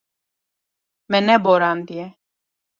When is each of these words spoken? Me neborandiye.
Me 1.09 1.19
neborandiye. 1.27 2.05